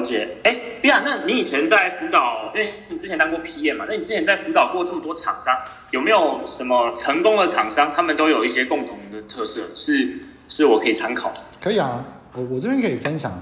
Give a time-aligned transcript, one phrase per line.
[0.00, 0.28] 了解。
[0.42, 3.84] 哎，比亚，那你以前在辅导，因为你之前当过 PM 嘛？
[3.86, 5.54] 那你之前在辅导过这么多厂商，
[5.90, 7.90] 有没有什么成功的厂商？
[7.92, 10.18] 他们都有一些共同的特色，是
[10.48, 11.32] 是我可以参考？
[11.60, 13.32] 可以啊，我我这边可以分享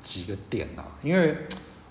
[0.00, 1.36] 几个点啊，因为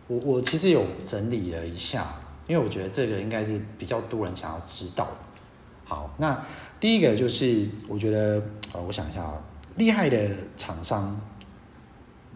[0.07, 2.05] 我我其实有整理了一下，
[2.47, 5.17] 因为我觉得这个应该是比较多人想要知道的。
[5.85, 6.43] 好，那
[6.79, 8.43] 第一个就是我觉得，
[8.73, 9.41] 呃，我想一下啊，
[9.75, 10.27] 厉害的
[10.57, 11.19] 厂商。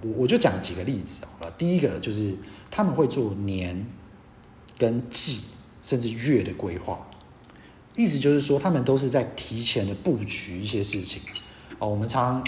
[0.04, 1.52] 我我就讲几个例子好了。
[1.57, 2.36] 第一个就是
[2.70, 3.85] 他们会做年、
[4.77, 5.41] 跟季
[5.84, 7.08] 甚至月的规划，
[7.95, 11.22] 意思就是说他们都是在提前的布局一些事情。
[11.80, 12.44] 哦，我们常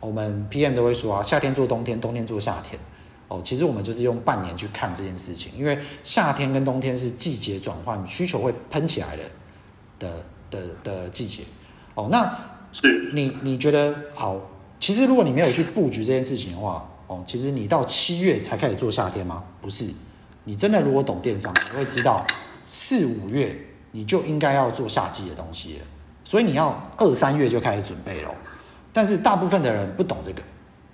[0.00, 2.78] 我们 PM 都会说啊，夏天做冬天，冬天做夏天。
[3.28, 9.24] 哦，其实我们就是用半年去看这件事情，因为夏天跟冬天是季节转换，需求会喷起来的
[9.98, 11.42] 的的的季节。
[11.94, 12.38] 哦，那
[12.70, 14.50] 是你你觉得好？
[14.86, 19.42] 其实，如果你没有去布局这件事情的话，哦，其实你到七月才开始做夏天吗？
[19.60, 19.84] 不是，
[20.44, 22.24] 你真的如果懂电商，你会知道
[22.68, 23.52] 四五月
[23.90, 25.84] 你就应该要做夏季的东西了，
[26.22, 28.32] 所以你要二三月就开始准备了。
[28.92, 30.40] 但是大部分的人不懂这个，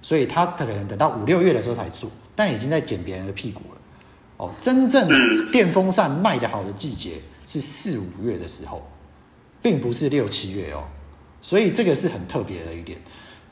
[0.01, 3.81] 所以他可能等到五六月的时候才做，但已经在捡别人的屁股了。
[4.39, 5.07] 哦，真正
[5.51, 8.81] 电风扇卖得好的季节是四五月的时候，
[9.61, 10.83] 并不是六七月哦，
[11.43, 12.99] 所以这个是很特别的一点。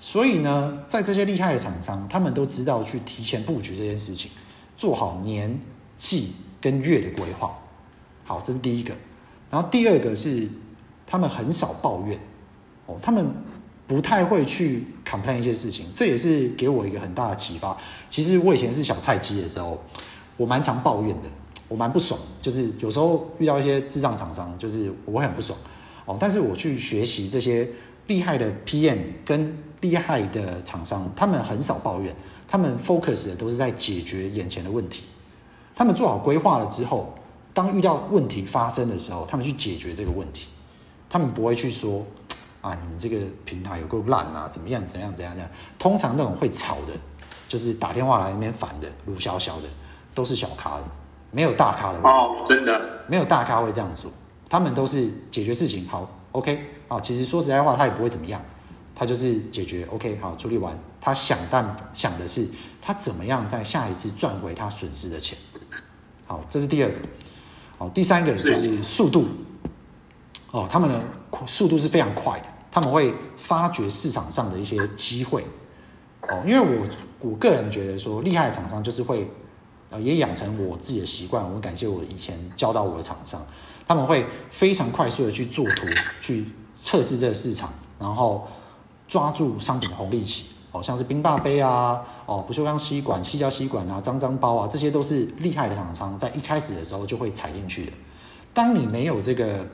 [0.02, 4.30] 所以呢，在这些厉害的厂商，他们都知道去提前布局这件事情，
[4.74, 5.60] 做好年、
[5.98, 7.54] 季跟月的规划。
[8.24, 8.94] 好，这是第一个。
[9.50, 10.48] 然后第二个是，
[11.06, 12.18] 他们很少抱怨
[12.86, 13.30] 哦，他们
[13.86, 17.76] 不太会去 complain 一些事情，这也是给我一个很大的启发。
[18.08, 19.78] 其实我以前是小菜鸡的时候，
[20.38, 21.28] 我蛮常抱怨的，
[21.68, 25.58] 我蛮不爽，就是有时候遇到一些智障厂商，就是我很不爽
[26.06, 26.16] 哦。
[26.18, 27.68] 但是我去学习这些
[28.06, 32.14] 厉害的 PM 跟厉害的厂商，他们很少抱怨，
[32.46, 35.04] 他们 focus 的都是在解决眼前的问题。
[35.74, 37.14] 他们做好规划了之后，
[37.54, 40.48] 当遇到问题发生的时候，他们去解决这个问题。
[41.08, 42.04] 他们不会去说
[42.60, 45.50] 啊，你们这个平台有够烂啊，怎么样怎样怎样怎样。
[45.78, 46.92] 通常那种会吵的，
[47.48, 49.68] 就是打电话来那边烦的，卢小小的，
[50.14, 50.84] 都是小咖的，
[51.30, 51.98] 没有大咖的。
[52.00, 54.10] 哦，真的，没有大咖会这样做。
[54.48, 57.00] 他们都是解决事情，好，OK 啊。
[57.00, 58.40] 其实说实在话，他也不会怎么样。
[59.00, 60.78] 他就是解决，OK，好，处理完。
[61.00, 62.46] 他想但想的是，
[62.82, 65.38] 他怎么样在下一次赚回他损失的钱。
[66.26, 66.96] 好，这是第二个。
[67.78, 69.26] 好，第三个就是速度。
[70.50, 71.02] 哦，他们的
[71.46, 75.46] 速度是非常快的，他们会发掘市场上的一些机会。
[76.28, 76.86] 哦，因为我
[77.20, 79.30] 我个人觉得说，厉害的厂商就是会，
[79.88, 81.42] 呃，也养成我自己的习惯。
[81.50, 83.40] 我感谢我以前教到我的厂商，
[83.88, 85.86] 他们会非常快速的去做图，
[86.20, 86.44] 去
[86.76, 88.46] 测试这个市场，然后。
[89.10, 97.92] 抓住商品的红利期，哦，像是冰霸杯啊，哦，不锈钢吸管、气胶吸管啊，脏脏包啊，这些都是厉害的厂商在一开始的时候就会踩进去的。
[98.54, 99.66] 当你没有这个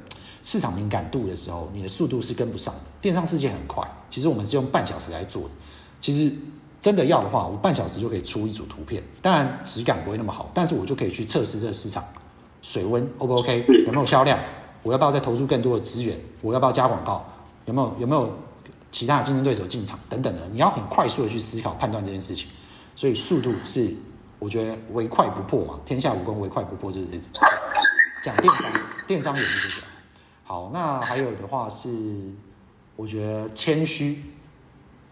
[0.42, 2.80] 市场敏感度的时候，你的速度是跟不上的。
[3.02, 5.50] 电商世界很快，其实我们是用半小时来做的。
[6.00, 6.32] 其实
[6.80, 12.02] 真的要的话，我半小时就可以出一组图片，当然质感不会那么好，但是我就可以去测试这个市场
[12.62, 14.38] 水温 O 不 OK，有没有销量，
[14.82, 17.22] 我要不要再投入更多的资源，我要不要加广告，
[17.66, 18.34] 有没有有没有？
[18.90, 22.48] 其他竞争对手进场等等的，你要很快速的去思考判断这件事情，
[22.94, 23.94] 所以速度是
[24.38, 27.28] 我觉得唯快不破嘛，天下武功唯快不破就是这种。
[28.22, 28.72] 讲电商，
[29.06, 29.86] 电商也是这个。
[30.44, 31.88] 好，那还有的话是，
[32.96, 34.22] 我觉得谦虚。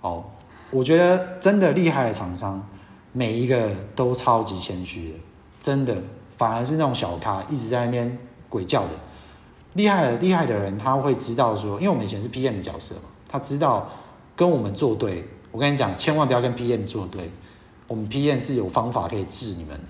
[0.00, 0.34] 好，
[0.70, 2.66] 我觉得真的厉害的厂商，
[3.12, 5.18] 每一个都超级谦虚的，
[5.60, 6.02] 真的，
[6.36, 8.18] 反而是那种小咖一直在那边
[8.48, 8.90] 鬼叫的。
[9.74, 13.02] 厉害的厉害的人，他会知道说，因为我们以前是 PM 的角色嘛。
[13.34, 13.90] 他知道
[14.36, 17.28] 跟我们作对，我跟你讲，千万不要跟 PM 作对。
[17.88, 19.82] 我们 PM 是有方法可以治你们的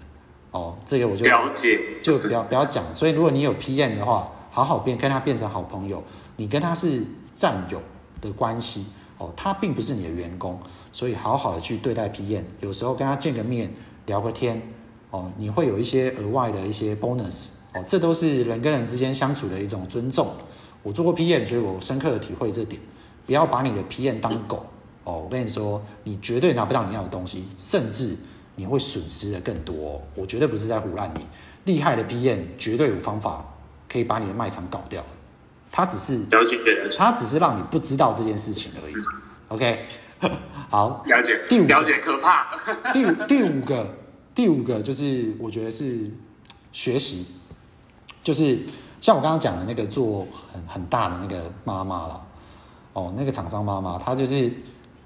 [0.53, 0.75] 哦。
[0.87, 2.83] 这个我就了解，就不要不要讲。
[2.95, 6.03] 所以如果你有 PM 的话，好好变跟他变成好朋友，
[6.37, 7.03] 你跟他是
[7.35, 7.79] 战友
[8.23, 8.87] 的关系
[9.19, 9.31] 哦。
[9.37, 10.59] 他并不是你的员工，
[10.91, 12.45] 所以好好的去对待 PM。
[12.61, 13.71] 有时候跟他见个面
[14.07, 14.63] 聊个天
[15.11, 17.85] 哦，你会有一些额外的一些 bonus 哦。
[17.87, 20.33] 这都是人跟人之间相处的一种尊重。
[20.83, 22.81] 我做过 PM，所以我深刻的体会这点。
[23.27, 24.67] 不要把你的 PM 当狗
[25.05, 25.21] 哦！
[25.25, 28.17] 我跟你说，你绝对拿不到你要的东西，甚至
[28.57, 30.03] 你会损失的更多哦。
[30.15, 31.25] 我绝对不是在胡乱你，
[31.65, 33.45] 厉害的 PM 绝对有方法
[33.89, 35.03] 可以把你的卖场搞掉。
[35.73, 36.59] 他只是了解，
[36.97, 38.95] 他只是让你不知道这件事情而已。
[39.49, 39.87] OK，
[40.71, 41.45] 好，了解。
[41.49, 42.57] 第五，了解可怕。
[42.93, 43.87] 第五，第五个，
[44.35, 46.11] 第五个就是我觉得是
[46.73, 47.27] 学习，
[48.23, 48.59] 就是
[49.01, 52.27] 像我刚刚讲的那个做很很大的那个妈妈了。
[52.95, 54.51] 哦，那个厂商妈妈，她就是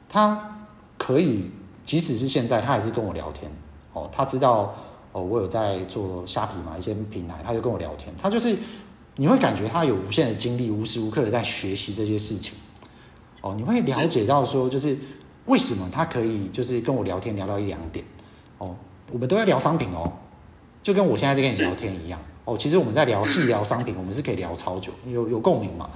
[0.08, 1.50] 她可以，
[1.84, 3.50] 即使是现在，她还是跟我聊天。
[3.92, 4.74] 哦，她知道
[5.12, 8.56] 哦，我有在做虾皮嘛，一些平台，她就跟我聊天，她就是
[9.16, 12.54] 你会感觉她有无限的精力，无时无刻的在学习这些事情。
[13.40, 14.96] 哦，你会了解到说，就是
[15.46, 18.04] 为什么她可以就是跟我聊天聊到一两点。
[18.58, 18.76] 哦，
[19.10, 20.12] 我们都在聊商品哦，
[20.82, 22.20] 就跟我现在在跟你聊天一样。
[22.44, 25.88] 哦，其实我们在聊细聊商品，我们是可以聊超久，有有共鸣嘛？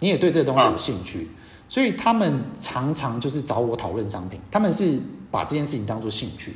[0.00, 1.28] 你也对这个东西有兴趣，
[1.68, 5.00] 所以他们常常就是找我讨论商品，他们是
[5.30, 6.54] 把这件事情当做兴趣。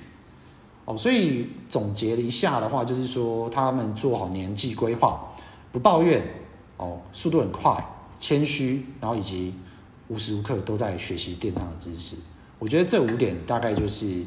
[0.84, 5.32] 哦，所以总结了一下的话，就是说他们做好年纪规划，
[5.70, 6.24] 不抱怨，
[6.76, 7.84] 哦，速度很快，
[8.18, 9.54] 谦虚，然后以及
[10.08, 12.16] 无时无刻都在学习电商的知识。
[12.58, 14.24] 我觉得这五点大概就是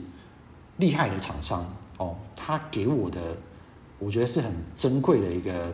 [0.78, 1.66] 厉害的厂商
[1.98, 3.20] 哦，他给我的。
[3.98, 5.74] 我觉得是很珍贵的一个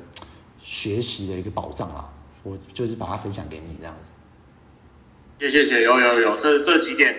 [0.62, 2.08] 学习的一个宝藏啊！
[2.44, 4.12] 我就是把它分享给你这样子。
[5.40, 7.16] 谢谢谢，有有有，这这几点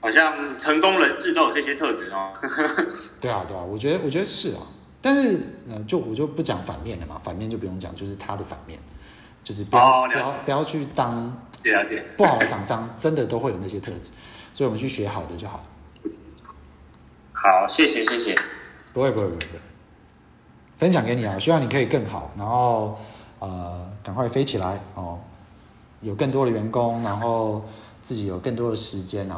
[0.00, 2.32] 好像成功人士都有这些特质哦。
[3.20, 4.62] 对啊对啊，我觉得我觉得是啊，
[5.00, 5.38] 但是
[5.68, 8.78] 呃，就我就不讲反面的嘛，反面就不用讲，就是他的反面，
[9.44, 11.36] 就是不要、哦、不要不要去当
[12.16, 14.10] 不好的厂商，真的都会有那些特质，
[14.52, 15.64] 所以我们去学好的就好。
[17.32, 18.34] 好，谢谢谢谢，
[18.92, 19.60] 不会不会不会不会。
[20.74, 22.98] 分享给你啊，希望你可以更好，然后
[23.42, 25.18] 呃，赶快飞起来哦，
[26.00, 27.68] 有更多的员工，然后
[28.00, 29.34] 自己有更多的时间呢、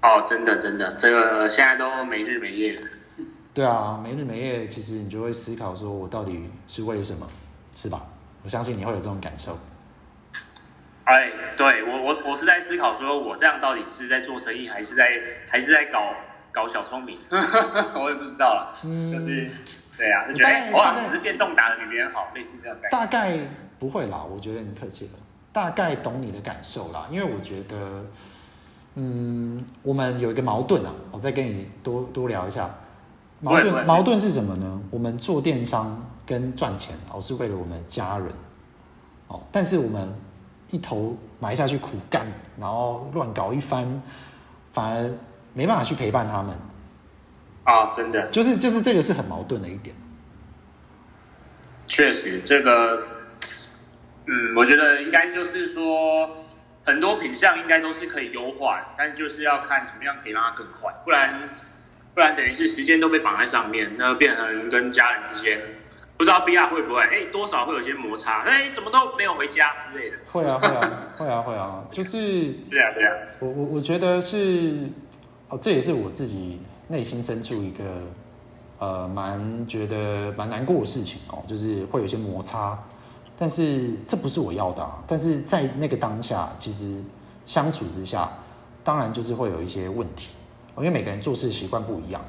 [0.00, 0.20] 啊。
[0.20, 2.80] 哦，真的真的，这个现在都没日没夜。
[3.52, 7.28] 对啊，没日没夜，其实你就会思考说，我到底是为了什么，
[7.74, 8.06] 是吧？
[8.44, 9.58] 我相信你会有这种感受。
[11.02, 16.14] 哎，对我我我是在思考说，我这样到底是在做生意，还是在还是在搞？
[16.50, 18.74] 搞小聪明， 我也不知道了。
[18.82, 19.50] 嗯，就是
[19.98, 22.76] 对啊，就觉得哇，只是电动打的比别人好，类似这样。
[22.90, 23.36] 大概
[23.78, 25.10] 不会啦，我觉得你客气了。
[25.52, 27.76] 大概懂你的感受啦，因为我觉得，
[28.94, 32.70] 嗯，我们有一个矛盾啊，我再跟你多多聊一下。
[33.40, 34.80] 矛盾矛盾是什么呢？
[34.90, 38.28] 我们做电商跟赚钱哦，是为了我们家人
[39.26, 40.14] 哦，但是我们
[40.70, 42.26] 一头埋下去苦干，
[42.58, 44.00] 然后乱搞一番，
[44.72, 45.10] 反而。
[45.54, 46.56] 没办法去陪伴他们
[47.68, 49.94] 啊，真的，就是就是这个是很矛盾的一点。
[51.86, 53.02] 确实，这个，
[54.24, 56.34] 嗯，我觉得应该就是说，
[56.82, 61.50] 很多品相应该都是可以优化，但就是要看怎么样可以让它更快，不然
[62.14, 65.60] 不然等于是时间都被绑在上面，那变成跟家人之间，
[66.16, 70.16] 不知道 BR 会不会，哎，多少会有些摩擦，哎，怎么都没有回家之类的。
[70.32, 72.18] 会啊会啊会啊会啊，就是
[72.70, 74.88] 对啊对啊，我我我觉得是。
[75.50, 77.84] 哦，这也是我自己内心深处一个
[78.78, 82.82] 呃蛮觉得蛮难过的事情哦，就是会有些摩擦，
[83.36, 84.98] 但是这不是我要的啊。
[85.06, 87.04] 但是在那个当下，其实
[87.44, 88.32] 相处之下，
[88.82, 90.30] 当然就是会有一些问题，
[90.78, 92.22] 因为每个人做事习惯不一样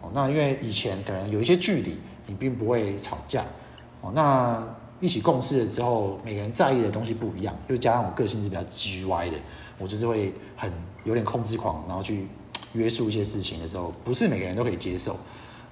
[0.00, 0.10] 哦。
[0.14, 3.42] 那因为以前可能有一些距离，你并不会吵架
[4.00, 4.12] 哦。
[4.14, 4.64] 那
[5.00, 9.36] 一起共事了之后，每个人在意的东西不一样，又加上我个性是比较 G Y 的，
[9.76, 10.72] 我就是会很
[11.02, 12.28] 有点控制狂，然后去。
[12.74, 15.16] 约束一些事情的时候，不是每个人都可以接受，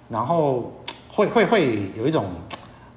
[0.09, 0.73] 然后
[1.09, 2.27] 会会会有一种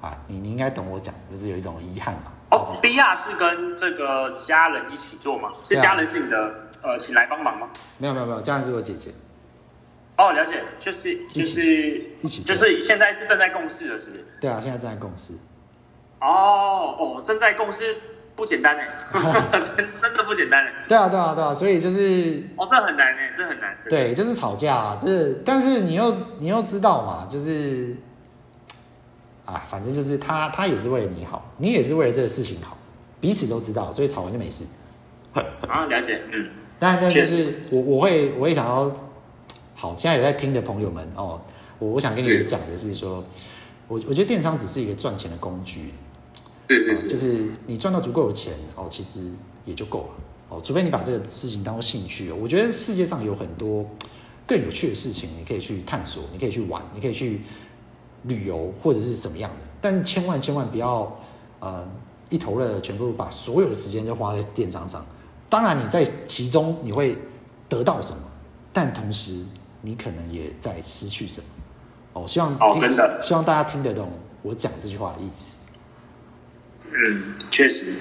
[0.00, 2.32] 啊，你你应该懂我讲，就是有一种遗憾嘛。
[2.50, 5.52] 哦，BR 是跟这个家人一起做吗？
[5.62, 6.46] 是家人是你的、
[6.82, 7.68] 啊、呃，请来帮忙吗？
[7.98, 9.10] 没有没有没有，家人是我姐姐。
[10.16, 14.26] 哦，了解，就是就是一起，就是现在是正在共事的，是不是？
[14.40, 15.34] 对啊，现在正在共事。
[16.20, 17.96] 哦哦，正在共事。
[18.36, 18.88] 不简单哎，
[19.76, 20.72] 真 真的不简单哎。
[20.88, 23.76] 对啊，对啊，对啊，所以就是哦，这很难哎，这很难。
[23.88, 27.94] 对，就是吵架啊，就是，但是你又你又知道嘛，就是
[29.44, 32.78] 啊，反正就是他他也是为了你好，你也是为了这个事情好，
[33.20, 34.64] 彼此都知道，所以吵完就没事。
[35.32, 36.48] 啊，了解，嗯。
[36.78, 38.90] 但但就是我我会我会想要，
[39.74, 41.38] 好，现在有在听的朋友们哦，
[41.78, 43.22] 我我想跟你们讲的是说，
[43.86, 45.92] 我我觉得电商只是一个赚钱的工具。
[46.78, 49.20] 是是是，就是你赚到足够的钱哦，其实
[49.64, 50.08] 也就够了
[50.50, 50.60] 哦。
[50.62, 53.84] 除非你把这个事情当做兴趣，哦我觉得世界上有很多
[54.46, 57.40] 更有趣的事情，你可以去探索，你可以去玩，你可以去
[58.24, 59.66] 旅游或者是怎么样的。
[59.80, 61.18] 但是千万千万不要
[61.58, 61.88] 呃
[62.28, 65.04] 一头热，全部把所有的时间都花在电商上。
[65.48, 67.16] 当然你在其中你会
[67.68, 68.22] 得到什么，
[68.72, 69.44] 但同时
[69.82, 71.46] 你可能也在失去什么
[72.12, 72.28] 哦。
[72.28, 74.08] 希望哦真的，希望大家听得懂
[74.42, 75.58] 我讲这句话的意思。
[76.92, 77.92] 嗯，确实。